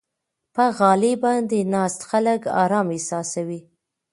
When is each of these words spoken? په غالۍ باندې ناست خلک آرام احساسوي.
په 0.55 0.63
غالۍ 0.77 1.13
باندې 1.25 1.59
ناست 1.73 2.01
خلک 2.09 2.41
آرام 2.63 2.87
احساسوي. 2.95 3.59